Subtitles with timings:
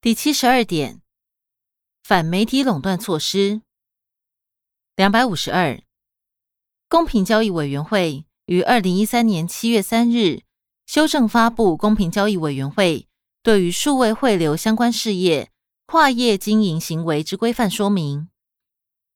[0.00, 1.02] 第七十二点，
[2.04, 3.62] 反媒体垄断措施。
[4.94, 5.82] 两百五十二，
[6.88, 10.42] 公平交易委员会于二零一三年七月三日
[10.86, 13.08] 修正发布《公平交易委员会
[13.42, 15.50] 对于数位汇流相关事业
[15.86, 18.20] 跨业经营行为之规范说明》。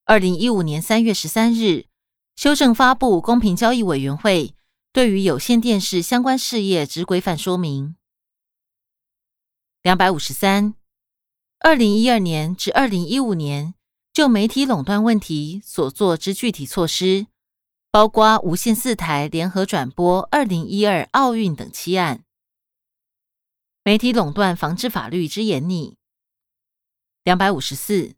[0.03, 1.85] 二零一五年三月十三日
[2.35, 4.53] 修正发布《公平交易委员会
[4.91, 7.95] 对于有线电视相关事业之规范说明》。
[9.83, 10.75] 两百五十三，
[11.59, 13.73] 二零一二年至二零一五年。
[14.13, 17.25] 就媒体垄断问题所做之具体措施，
[17.91, 22.23] 包括无线四台联合转播二零一二奥运等七案。
[23.83, 25.97] 媒体垄断防治法律之严拟。
[27.23, 28.15] 两百五十四，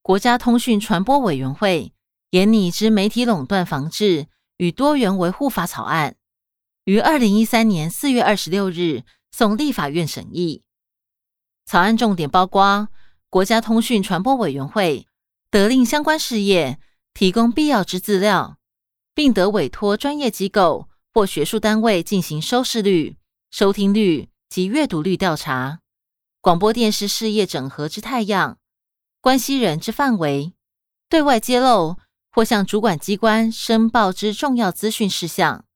[0.00, 1.92] 国家通讯传播委员会
[2.30, 6.16] 严拟之媒体垄断防治与多元维护法草案，
[6.84, 10.62] 于二零一三年四月二十六日送立法院审议。
[11.68, 12.88] 草案重点包括
[13.28, 15.06] 国家通讯传播委员会。
[15.50, 16.80] 得令相关事业
[17.12, 18.56] 提供必要之资料，
[19.14, 23.18] 并得委托专业机构或学术单位进行收视率、
[23.50, 25.80] 收听率及阅读率调查。
[26.40, 28.56] 广播电视事业整合之太阳
[29.20, 30.54] 关系人之范围，
[31.10, 31.96] 对外揭露
[32.30, 35.66] 或向主管机关申报之重要资讯事项。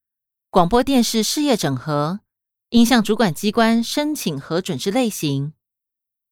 [0.48, 2.20] 广播电视事业整合
[2.70, 5.52] 应向主管机关申请核准之类型。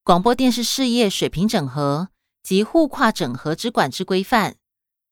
[0.03, 2.09] 广播电视事业水平整合。
[2.43, 4.55] 及互跨整合之管制规范，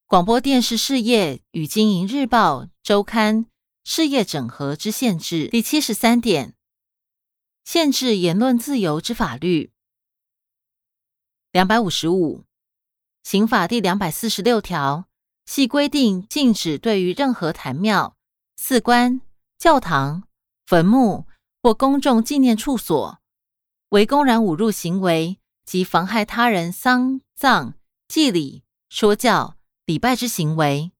[0.07, 3.45] 广播电视事业与经营日报周刊
[3.83, 5.47] 事业整合之限制。
[5.49, 6.55] 第七十三点，
[7.63, 9.71] 限制言论自由之法律。
[11.51, 12.45] 两百五十五，
[13.21, 15.05] 刑法第两百四十六条，
[15.45, 18.17] 系规定禁止对于任何坛庙、
[18.55, 19.21] 寺观、
[19.59, 20.23] 教堂、
[20.65, 21.27] 坟墓
[21.61, 23.19] 或公众纪念处所，
[23.89, 25.39] 为公然侮辱行为。
[25.69, 27.75] 及妨害他人丧葬、
[28.07, 30.91] 祭礼、说教、礼拜之行为，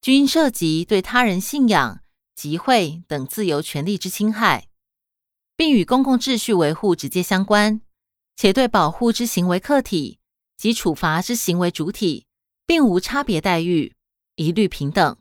[0.00, 2.00] 均涉及对他人信仰、
[2.34, 4.66] 集会等自由权利之侵害，
[5.56, 7.80] 并与公共秩序维护直接相关，
[8.34, 10.18] 且对保护之行为客体
[10.56, 12.26] 及处罚之行为主体，
[12.66, 13.94] 并无差别待遇，
[14.34, 15.16] 一律平等。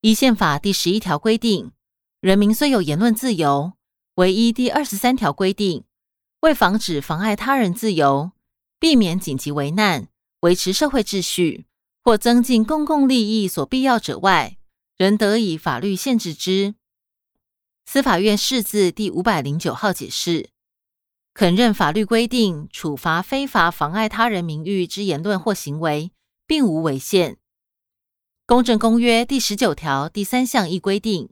[0.00, 1.72] 依宪法第十一条规定，
[2.20, 3.74] 人民虽有言论自由，
[4.14, 5.84] 唯一第二十三条规定。
[6.42, 8.32] 为防止妨碍他人自由、
[8.80, 10.08] 避免紧急危难、
[10.40, 11.66] 维持社会秩序
[12.02, 14.56] 或增进公共利益所必要者外，
[14.96, 16.74] 仍得以法律限制之。
[17.86, 20.50] 司法院释字第五百零九号解释，
[21.32, 26.10] 肯认法律规定处罚非法妨碍他人名誉之言论或行为，
[26.48, 27.38] 并无违宪。
[28.44, 31.30] 公正公约第十九条第三项亦规定，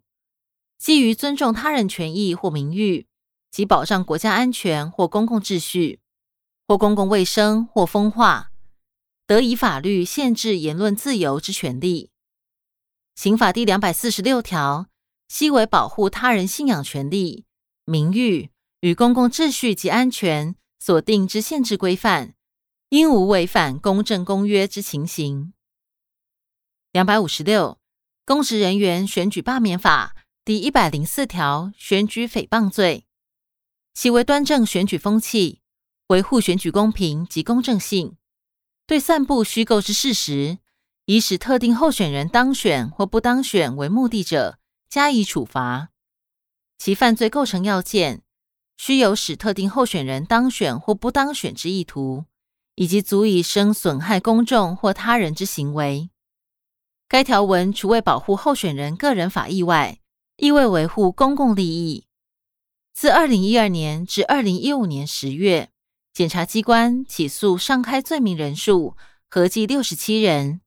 [0.79, 3.09] 基于尊重他人权益或名誉。
[3.51, 6.01] 及保障国家安全或公共秩序，
[6.67, 8.53] 或公共卫生或风化，
[9.27, 12.11] 得以法律限制言论自由之权利。
[13.17, 14.87] 刑法第两百四十六条，
[15.29, 17.45] 悉为保护他人信仰权利、
[17.85, 18.51] 名誉
[18.81, 22.35] 与公共秩序及安全所定之限制规范，
[22.89, 25.53] 应无违反公正公约之情形。
[26.93, 27.79] 两百五十六，
[28.25, 33.07] 公职人员选举罢免法第一百零四条，选举诽谤罪。
[33.93, 35.61] 其为端正选举风气，
[36.07, 38.17] 维护选举公平及公正性，
[38.87, 40.59] 对散布虚构之事实，
[41.05, 44.59] 以使特定候选人当选或不当选为目的者，
[44.89, 45.91] 加以处罚。
[46.79, 48.23] 其犯罪构成要件，
[48.79, 52.25] 须有使特定候选人当选或不当选之意图，
[52.77, 56.09] 以及足以生损害公众或他人之行为。
[57.07, 59.99] 该条文除为保护候选人个人法益外，
[60.37, 62.07] 亦为维护公共利益。
[62.93, 65.71] 自二零一二年至二零一五年十月，
[66.13, 68.97] 检察机关起诉上开罪名人数
[69.29, 70.61] 合计六十七人，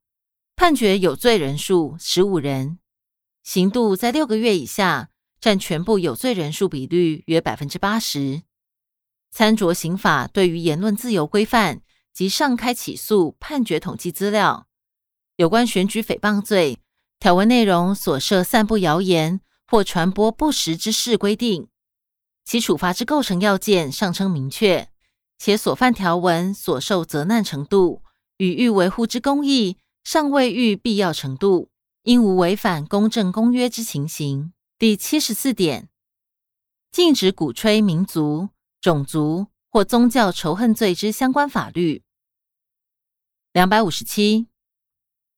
[0.55, 2.79] 判决有罪人数十五人，
[3.43, 8.41] 刑度在六个月以下，占全部有罪人数比率约百分之八十。
[9.29, 11.81] 参酌刑法对于言论自由规范
[12.13, 14.67] 及上开起诉判决统计资料，
[15.35, 16.79] 有关选举诽谤罪
[17.19, 21.67] 条文内容所涉散布谣言或传播不实之事规定。
[22.45, 24.89] 其处罚之构成要件尚称明确，
[25.37, 28.03] 且所犯条文所受责难程度
[28.37, 31.69] 与欲维护之公义尚未逾必要程度，
[32.03, 34.51] 应无违反公正公约之情形。
[34.77, 35.89] 第七十四点，
[36.91, 38.49] 禁止鼓吹民族、
[38.81, 42.03] 种族或宗教仇恨罪之相关法律。
[43.53, 44.47] 两百五十七，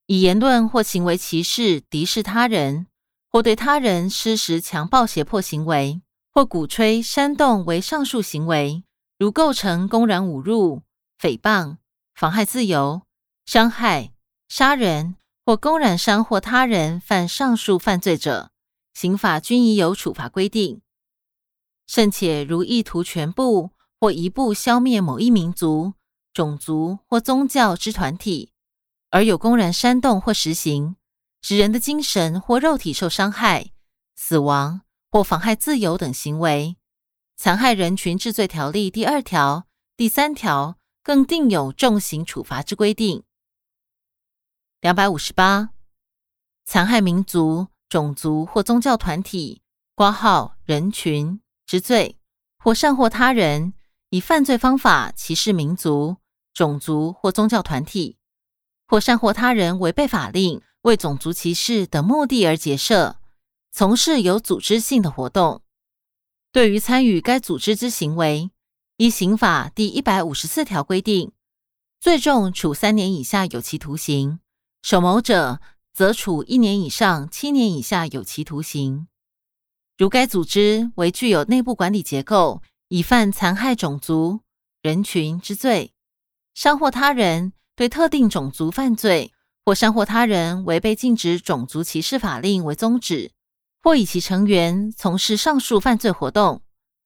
[0.08, 2.88] 以言论或行为歧视、敌视他人，
[3.30, 6.02] 或对他人施实强暴胁迫行为。
[6.36, 8.84] 或鼓吹煽动为上述行为，
[9.18, 10.82] 如构成公然侮辱、
[11.18, 11.78] 诽谤、
[12.14, 13.04] 妨害自由、
[13.46, 14.12] 伤害、
[14.50, 15.16] 杀人
[15.46, 18.52] 或公然伤或他人犯上述犯罪者，
[18.94, 20.82] 刑法均已有处罚规定。
[21.88, 25.94] 甚且如意图全部或一部消灭某一民族、
[26.34, 28.52] 种族或宗教之团体，
[29.10, 30.98] 而有公然煽动或实行，
[31.42, 33.72] 使人的精神或肉体受伤害、
[34.18, 34.82] 死亡
[35.16, 36.76] 或妨害自由等行为，
[37.38, 39.66] 残害人群治罪条例第二条、
[39.96, 43.24] 第三条更定有重刑处罚之规定。
[44.82, 45.70] 两百五十八，
[46.66, 49.62] 残害民族、种族或宗教团体
[49.96, 51.40] 挂号人群。
[51.66, 52.18] 之罪，
[52.58, 53.74] 或善或他人
[54.10, 56.18] 以犯罪方法歧视民族、
[56.54, 58.18] 种族或宗教团体，
[58.86, 63.16] 或善或他人违背法令，为种族歧视等目的而结社，
[63.78, 65.62] 从事有组织性的活动，
[66.54, 68.50] 对于参与该组织之行为，
[68.96, 71.34] 依刑法第一百五十四条规定，
[72.00, 74.40] 最重处三年以下有期徒刑；
[74.82, 75.60] 首谋者，
[75.92, 79.10] 则处一年以上七年以下有期徒刑。
[79.98, 84.40] 如该组织为具有内部管理结构，以犯残害种族
[84.82, 85.92] 人群之罪，
[86.54, 89.34] 伤或他人对特定种族犯罪，
[89.66, 93.34] 或伤或他人违背禁止种族歧视法令为宗旨，
[93.86, 96.64] 或以其成员从事上述犯罪活动，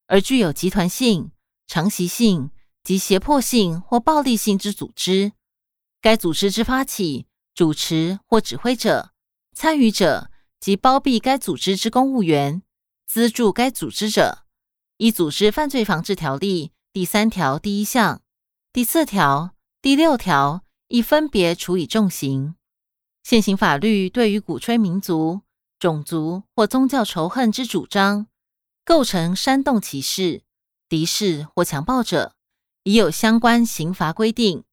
[0.07, 1.33] 而具有集团性、
[1.67, 2.51] 长习性
[2.85, 5.33] 及胁迫性或暴力性之组织，
[5.99, 9.11] 该组织之发起、主持或指挥者、
[9.53, 10.31] 参与者
[10.61, 12.61] 及包庇该组织之公务员。
[13.05, 14.45] 资助该组织者，
[14.95, 18.21] 依《组织犯罪防治条例》第三条第一项、
[18.71, 22.55] 第四条、第六条，亦分别处以重刑。
[23.21, 25.41] 现行法律对于鼓吹民族、
[25.79, 28.27] 种族或宗教仇恨之主张，
[28.83, 30.43] 构成煽动歧视、
[30.89, 32.35] 敌视或强暴者，
[32.83, 34.65] 已有相关刑罚规定，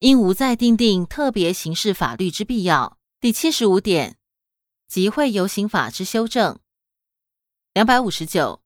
[0.00, 2.98] 应无再订定特别刑事法律之必要。
[3.18, 4.18] 第七十五点，
[4.86, 6.60] 集会游行法之修正。
[7.72, 8.62] 两百五十九，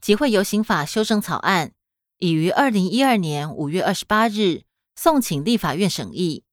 [0.00, 1.72] 集会游行法修正草案
[2.18, 4.62] 已于二零一二年五月二十八日
[4.96, 6.44] 送请立法院审议。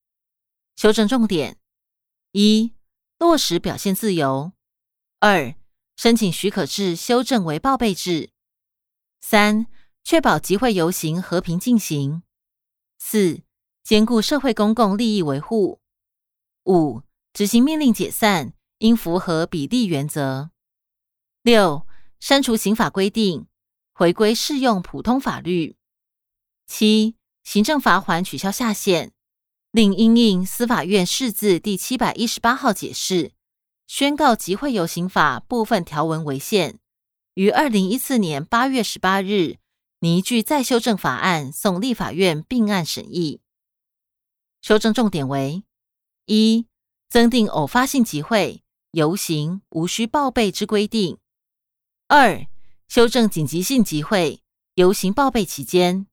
[0.75, 1.57] 修正重点：
[2.33, 2.73] 一、
[3.19, 4.51] 落实表现自由；
[5.19, 5.55] 二、
[5.95, 8.29] 申请许可制修正为报备制；
[9.19, 9.65] 三、
[10.03, 12.21] 确保集会游行和平进行；
[12.99, 13.41] 四、
[13.83, 15.79] 兼顾社会公共利益维护；
[16.65, 17.01] 五、
[17.33, 20.51] 执行命令解散应符合比例原则。
[21.41, 21.87] 六、
[22.19, 23.47] 删除刑法规定，
[23.93, 25.75] 回归适用普通法律。
[26.67, 29.13] 七、行政罚款取消下限，
[29.77, 33.33] 另因应司法院释字第七百一十八号解释，
[33.85, 36.79] 宣告集会游行法部分条文违宪，
[37.35, 39.57] 于二零一四年八月十八日
[39.99, 43.39] 拟具再修正法案送立法院并案审议。
[44.63, 45.61] 修正重点为：
[46.25, 46.65] 一、
[47.07, 48.63] 增订偶发性集会
[48.93, 51.19] 游行无需报备之规定。
[52.07, 52.47] 二、
[52.87, 54.41] 修正紧急性集会
[54.73, 56.07] 游行报备期间；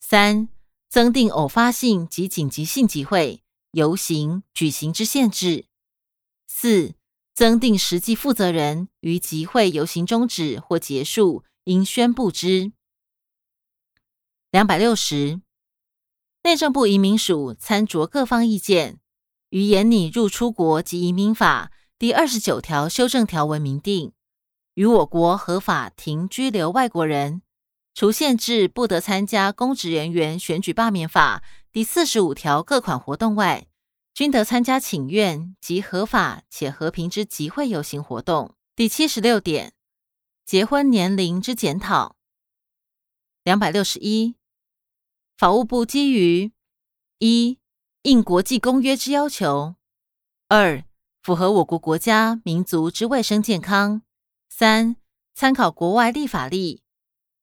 [0.00, 0.48] 三、
[0.92, 5.64] 增订偶发性及紧急性集会游行举行之限制；
[6.46, 6.92] 四、
[7.32, 12.72] 增订实际负责人于集会游行终止或结束应宣布之。
[14.50, 15.40] 两百六十，
[16.42, 19.00] 内政部移民署参酌各方意见，
[19.48, 24.12] 于研拟入出国及移民法第二十九条修正条文明定。
[24.74, 27.40] 与我国合法停居留外国人，
[27.94, 33.66] 除限制不得参加公职人员选举罢免法第四十五条各款活动外，
[34.14, 38.54] 均得参加请愿及合法且和平之集会游行活动。
[38.74, 39.74] 第七十六点，
[40.44, 42.16] 结婚年龄之检讨。
[43.44, 44.36] 两百六十一，
[45.36, 46.52] 法务部基于
[47.18, 47.58] 一
[48.02, 49.74] 应国际公约之要求，
[50.48, 50.84] 二
[51.22, 54.02] 符合我国国家民族之卫生健康。
[54.48, 54.96] 三、
[55.34, 56.82] 参考国外立法例，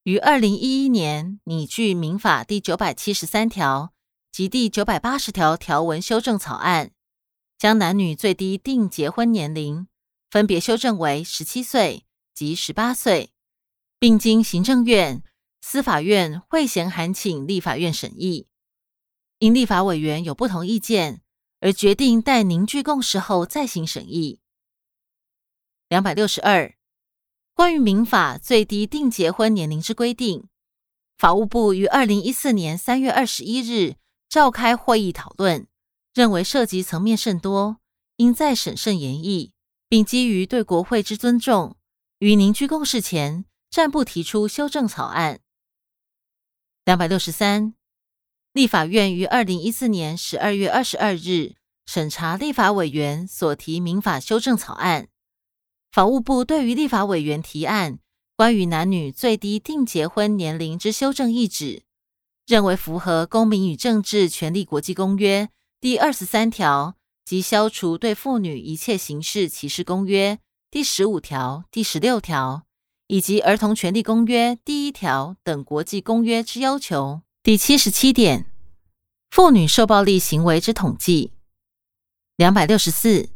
[0.04, 3.92] 于二零一一年拟具民法第九百七十三条
[4.32, 6.92] 及第九百八十条条文修正草案，
[7.58, 9.88] 将男女最低定结婚年龄
[10.30, 13.34] 分别修正为十七岁及十八岁，
[13.98, 15.22] 并经行政院、
[15.60, 18.46] 司法院会衔函请立法院审议。
[19.38, 21.20] 因立法委员有不同意见，
[21.60, 24.40] 而决定待凝聚共识后再行审议。
[25.90, 26.74] 两百六十二。
[27.60, 30.48] 关于民法最低定结婚年龄之规定，
[31.18, 33.96] 法务部于二零一四年三月二十一日
[34.30, 35.66] 召开会议讨论，
[36.14, 37.76] 认为涉及层面甚多，
[38.16, 39.52] 应再审慎研议，
[39.90, 41.76] 并基于对国会之尊重，
[42.20, 45.40] 于凝聚共识前暂不提出修正草案。
[46.86, 47.74] 两百六十三，
[48.54, 55.09] 立法院于二零一四年十二月二十二日审查立法委员所提民法修正草案。
[55.92, 57.98] 法务部对于立法委员提案
[58.36, 61.82] 关于男女最低定结婚年龄之修正意旨，
[62.46, 65.46] 认为符合《公民与政治权利国际公约》
[65.80, 66.94] 第二十三条
[67.24, 70.36] 及《消除对妇女一切形式歧视公约》
[70.70, 72.62] 第十五条、第十六条，
[73.08, 77.22] 以及《儿童权利公约》第一条等国际公约之要求。
[77.42, 78.46] 第七十七点，
[79.30, 81.32] 妇女受暴力行为之统计。
[82.36, 83.30] 两百六十四。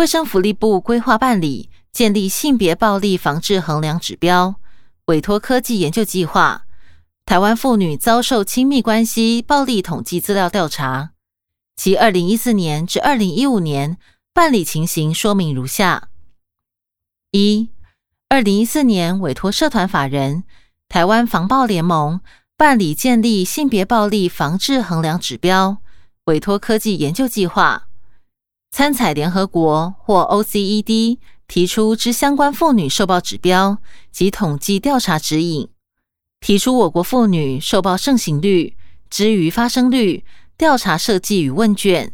[0.00, 4.54] 卫生福利部规划办理建立性别暴力防治衡量指标，
[5.04, 6.64] 委托科技研究计划，
[7.26, 11.10] 台湾妇女遭受亲密关系暴力统计资料调查，
[11.76, 13.98] 其二零一四年至二零一五年
[14.32, 16.08] 办理情形说明如下：
[17.32, 17.68] 一、
[18.30, 20.44] 二零一四年委托社团法人
[20.88, 22.22] 台湾防暴联盟
[22.56, 25.76] 办理建立性别暴力防治衡量指标，
[26.24, 27.88] 委托科技研究计划。
[28.70, 33.78] 参采联合国或 OCED 提出之相关妇女受暴指标
[34.12, 35.68] 及统计调查指引，
[36.38, 38.76] 提出我国妇女受暴盛行率、
[39.10, 40.24] 之余发生率
[40.56, 42.12] 调查设计与问卷，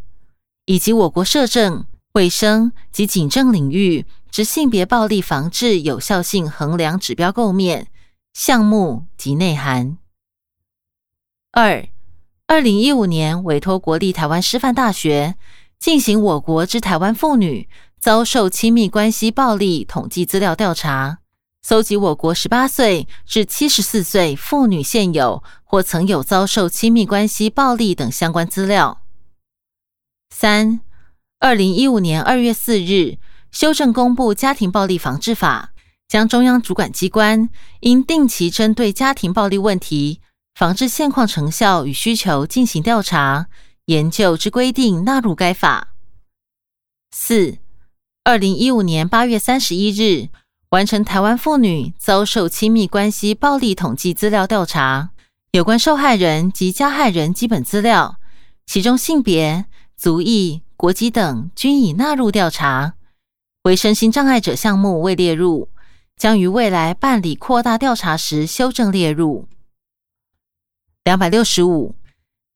[0.64, 1.84] 以及我国社政、
[2.14, 7.88] 卫生及警政领域之性别暴力防治有效性衡量指标构面、
[8.32, 9.98] 项目及内涵。
[11.52, 11.86] 二，
[12.46, 15.36] 二零一五年委托国立台湾师范大学。
[15.78, 17.68] 进行我国之台湾妇女
[18.00, 21.18] 遭受亲密关系暴力统计资料调查，
[21.62, 29.02] 搜集我国十八岁至七十四岁妇女现有或曾有遭受亲密关系暴力等相关资料。
[30.30, 30.80] 三，
[31.38, 33.18] 二零一五年二月四日
[33.50, 35.73] 修正公布《家庭暴力防治法》，
[36.09, 37.49] 将中央主管机关
[37.80, 40.21] 应定期针对家庭暴力问题
[40.54, 43.47] 防治现况成效与需求进行调查。
[43.86, 45.94] 研究之规定纳入该法。
[47.12, 47.58] 四，
[48.24, 50.28] 二零一五年八月三十一日
[50.70, 55.10] 完成台湾妇女遭受亲密关系暴力统计资料调查，
[55.52, 58.16] 有关受害人及加害人基本资料，
[58.66, 59.66] 其中性别、
[59.96, 62.94] 族裔、国籍等均已纳入调查，
[63.62, 65.68] 为身心障碍者项目未列入，
[66.16, 69.46] 将于未来办理扩大调查时修正列入。
[71.04, 71.94] 两百六十五。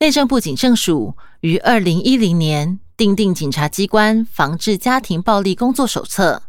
[0.02, 6.45] 内政部警政署于二零一零年订定警察机关防治家庭暴力工作手册，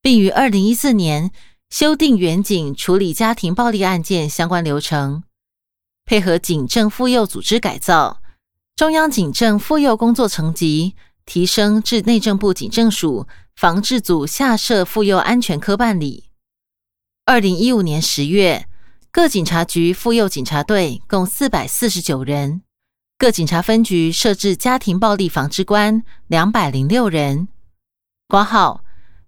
[0.00, 1.30] 并于二零一四年
[1.68, 5.24] 修订远警处理家庭暴力案件相关流程，
[6.06, 8.22] 配合警政妇幼组织改造，
[8.74, 10.94] 中央警政妇幼工作层级
[11.26, 16.30] 提升至内政部警政署防治组下设妇幼安全科办理。
[17.26, 18.66] 二零一五年十月，
[19.10, 22.62] 各警察局妇幼警察队共四百四十九人。
[23.18, 27.48] 各警察分局设置家庭暴力防治官两百零六人，
[28.28, 28.84] 挂号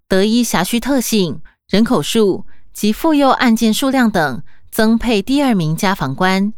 [0.07, 1.40] 得依辖区特性、
[1.71, 6.52] 人口数及妇幼案件数量等增配第二名家防官。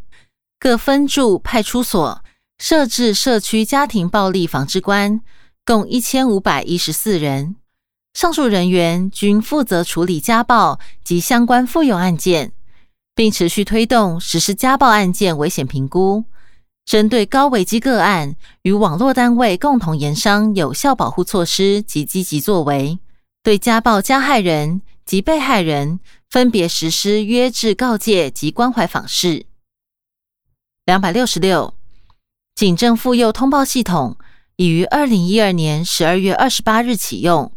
[0.59, 2.21] 各分驻派出所
[2.57, 5.21] 设置社区家庭暴力防治官，
[5.65, 7.55] 共一千五百一十四人。
[8.13, 12.51] 上述人员均负责处理家暴及相关妇幼案件，
[13.15, 16.25] 并持续推动实施家暴案件危险评估。
[16.91, 22.99] 针对高危机个案，与网络单位共同研商有效保护措施及积极作为，
[23.41, 29.45] 对家暴加害人及被害人分别实施约制告诫及关怀访视。
[30.85, 31.73] 两百六十六，
[32.55, 34.17] 警政妇幼通报系统
[34.57, 37.53] 已于二零一二年十二月二十八日启用，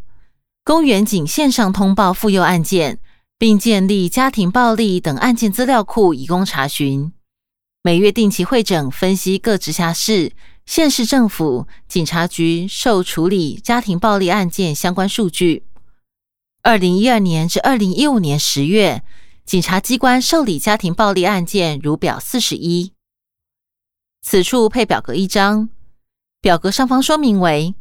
[0.63, 3.01] 公园警线上通报妇幼案件，
[3.37, 7.13] 并建立家庭暴力等案件资料库以供查询。
[7.87, 10.33] 每月定期会诊分析各直辖市、
[10.65, 15.67] 县市政府、警察局受处理家庭暴力案件相关数据。
[16.63, 19.05] 二零一二年至二零一五年十月，
[19.45, 22.95] 警察机关受理家庭暴力案件如表四十一。
[24.23, 25.69] 此处配表格一张，
[26.41, 27.75] 表格上方说明为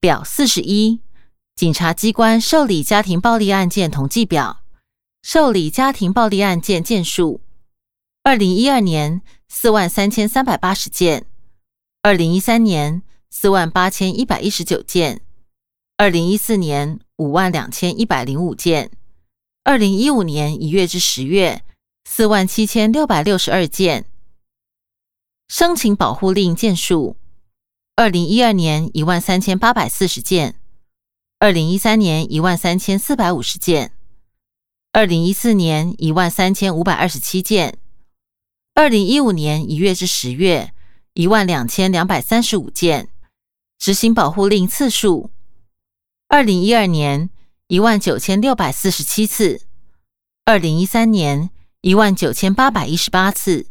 [0.00, 1.02] 表四十一：
[1.54, 4.62] 警察机关受理家庭暴力案件统计表，
[5.22, 7.42] 受理家庭暴力案件件数。
[8.22, 9.20] 二零一二年。
[9.52, 11.26] 四万三千三百八十件，
[12.02, 15.22] 二零一三年四万八千一百一十九件，
[15.96, 18.92] 二零一四年五万两千一百零五件，
[19.64, 21.62] 二零一五年一月至十月
[22.04, 24.06] 四万七千六百六十二件。
[25.48, 27.16] 申请保护令件数：
[27.96, 30.60] 二零一二年一万三千八百四十件，
[31.40, 33.92] 二零一三年一万三千四百五十件，
[34.92, 37.79] 二零一四年一万三千五百二十七件。
[38.74, 40.72] 二零一五年一月至十月，
[41.14, 43.08] 一万两千两百三十五件；
[43.78, 45.30] 执行保护令次数，
[46.28, 47.28] 二零一二年
[47.66, 49.62] 一万九千六百四十七次，
[50.44, 51.50] 二零一三年
[51.82, 53.66] 一万九千八百一十八次，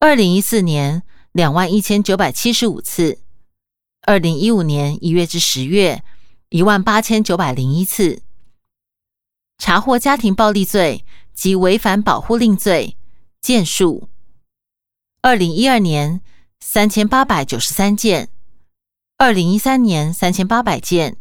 [0.00, 1.02] 二零一四年
[1.32, 3.20] 两万一千九百七十五次，
[4.02, 6.02] 二零一五年一月至十月，
[6.48, 8.22] 一万八千九百零一次。
[9.58, 12.96] 查获家庭暴力罪及违反保护令罪
[13.40, 14.08] 件数：
[15.24, 16.20] 二零一二年
[16.60, 18.28] 三千八百九十三件，
[19.16, 21.16] 二零一三年三千八百件，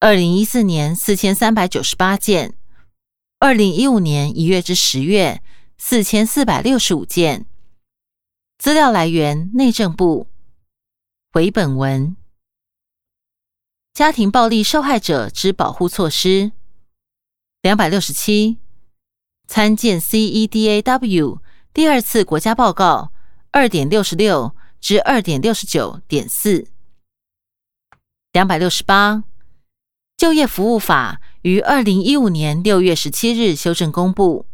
[0.00, 2.56] 二零一四年四千三百九十八件，
[3.38, 5.40] 二零一五年一月至十月
[5.78, 7.46] 四千四百六十五件。
[8.58, 10.26] 资料来源：内政部。
[11.30, 12.16] 回本文：
[13.92, 16.50] 家庭暴力受害者之保护措施。
[17.62, 18.58] 两百六十七，
[19.46, 21.38] 参见 CEDAW
[21.74, 23.10] 第二次国家报告
[23.50, 26.68] 二点六十六至二点六十九点四。
[28.30, 29.24] 两百六十八，
[30.16, 34.46] 就业服务法于二零一五年六月十七日修正公布，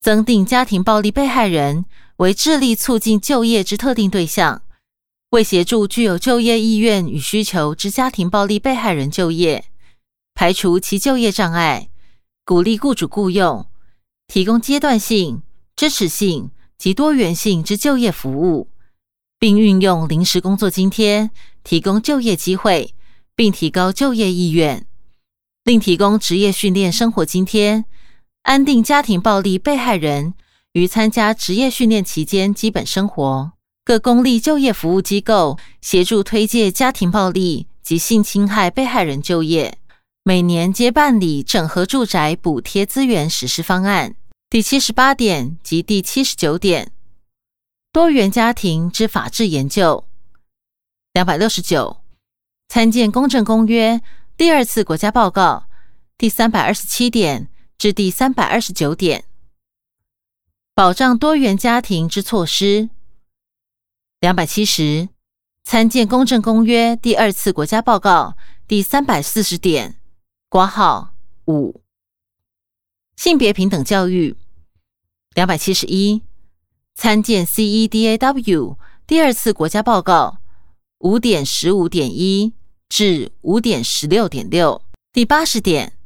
[0.00, 1.84] 增订家庭暴力被害人
[2.16, 4.62] 为致力促进就业之特定对象，
[5.30, 9.66] 为协助具有就业意愿与需求之家庭暴力被害人就业，
[10.34, 11.88] 排除其就业障碍。
[12.44, 13.64] 鼓励雇主雇用，
[14.26, 15.44] 提供阶段性、
[15.76, 18.68] 支持性及多元性之就业服务，
[19.38, 21.30] 并运用临时工作津贴
[21.64, 22.94] 提供就业机会，
[23.34, 24.86] 并提高就业意愿。
[25.64, 27.84] 另提供职业训练生活津贴，
[28.42, 30.34] 安定家庭暴力被害人
[30.72, 33.52] 于参加职业训练期间基本生活。
[33.84, 39.78] 各公立就业服务机构协助推介家庭暴力及性侵害被害人就业。
[40.24, 44.14] 每年皆办理整合住宅补贴资源实施方案
[44.52, 46.92] 第七十八点及第七十九点，
[47.90, 50.04] 多元家庭之法制研究。
[51.14, 52.02] 两百六十九，
[52.68, 54.02] 参见公正公约
[54.36, 55.70] 第二次国家报告
[56.18, 57.48] 第三百二十七点
[57.78, 59.24] 至第三百二十九点，
[60.74, 62.90] 保障多元家庭之措施。
[64.20, 65.08] 两百七十，
[65.64, 68.36] 参见公正公约第二次国家报告
[68.68, 69.98] 第三百四十点。
[70.50, 71.14] 挂号
[71.46, 71.80] 五，
[73.16, 74.36] 性别平等教育
[75.34, 76.22] 两百七十一，
[76.94, 80.38] 参见 CEDAW 第二次国家报告
[80.98, 82.52] 五点十五点一
[82.88, 84.82] 至五点十六点六。
[85.12, 85.98] 第八十点，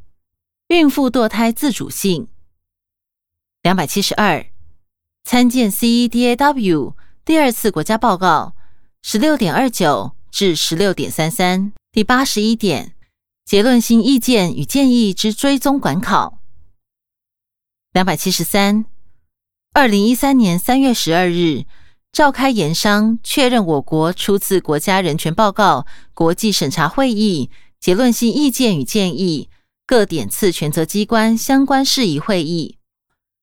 [0.68, 2.28] 孕妇堕胎自主性。
[3.62, 4.46] 两百七十二，
[5.24, 8.54] 参见 CEDAW 第二次国家报告
[9.02, 11.72] 十六点二九至十六点三三。
[11.92, 12.92] 第八十一点。
[13.46, 16.40] 结论性意见与建议之追踪管考。
[17.92, 18.86] 两百七十三，
[19.76, 21.66] 二零一三年三月十二日
[22.10, 25.84] 召开研商，确认我国初次国家人权报告
[26.14, 29.50] 国际审查会议结论性意见与建议
[29.86, 32.78] 各点次权责机关相关事宜会议，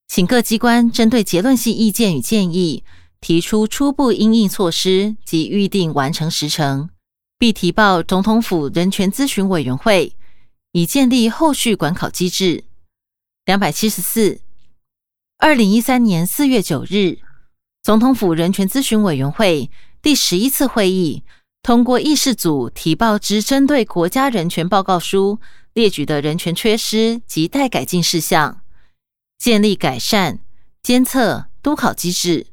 [0.08, 2.84] 请各机关针对结论性意见与建议
[3.22, 6.90] 提出初步应应措施及预定完成时程。
[7.38, 10.16] 必提报总统府人权咨询委员会，
[10.72, 12.64] 以建立后续管考机制。
[13.46, 14.42] 两百七十四，
[15.46, 17.20] 二零一三年四月九日，
[17.82, 19.70] 总统府人权咨询委员会
[20.02, 21.26] 第十一次会议
[21.62, 25.42] 通过议事组提报之针对国家人权报告书
[25.74, 28.62] 列举的人权缺失及待改进事项，
[29.38, 30.40] 建立改善、
[30.82, 32.48] 监测、督考机制，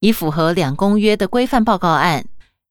[0.00, 2.24] 以符合两公约的规范报告案。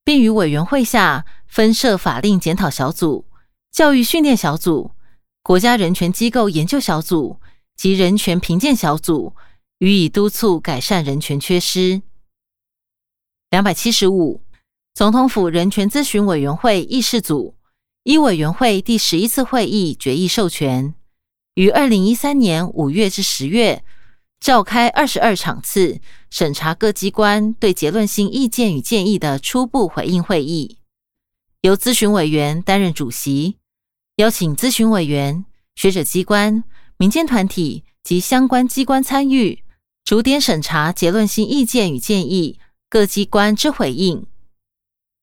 [0.03, 3.25] 并于委员会下分设法令检讨小组、
[3.71, 4.89] 教育训练小组、
[5.43, 7.39] 国家人权机构研究小组
[7.75, 9.35] 及人权评鉴小组，
[9.81, 12.03] 予以督促改善人权缺失。
[13.49, 14.41] 两百七十五，
[14.93, 17.55] 总统府人权咨询委员会议事组
[18.03, 20.93] 依委员会第十一次会议决议授权，
[21.55, 23.83] 于二零一三年五月至十月。
[24.39, 25.99] 召开二十二场次
[26.31, 30.79] 审查各机关对结论性意见与建议的初步回应会议，
[31.61, 33.57] 由咨询委员担任主席，
[34.15, 36.63] 邀请咨询委员、学者机关、
[36.97, 39.63] 民间团体及相关机关参与，
[40.11, 44.27] 逐点审查结论性意见与建议各机关之回应。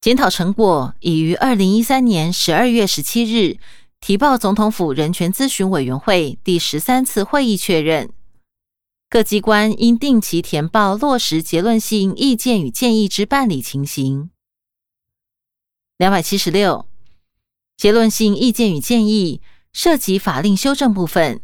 [0.00, 3.58] 检讨成果已于二零一三年十二月十七日
[4.00, 8.10] 提报总统府人权咨询委员会第十三次会议确认。
[9.10, 14.30] 各机关应定期填报落实结论性意见与建议之办理情形。
[15.98, 16.88] 两百七十六，
[17.76, 21.42] 结论性意见与建议涉及法令修正部分，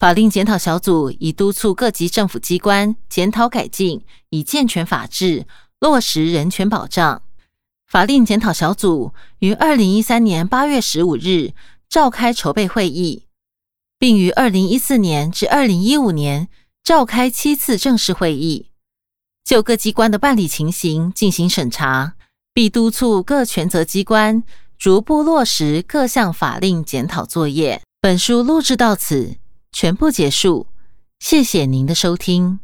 [0.00, 5.44] 法令检讨小组已督促各级政府机关检讨改进，以健全法治，
[5.78, 7.20] 落实人权保障。
[7.86, 11.52] 法令检讨小组于二零一三年八月十五日
[11.86, 13.26] 召开筹备会议，
[13.98, 16.48] 并于二零一四年至二零一五年
[16.82, 18.70] 召开七次正式会议，
[19.44, 22.14] 就各机关的办理情形进行审查，
[22.54, 24.42] 并督促各权责机关
[24.78, 27.82] 逐步落实各项法令检讨作业。
[28.00, 29.36] 本书录制到此。
[29.72, 30.66] 全部结束，
[31.18, 32.60] 谢谢您的收听。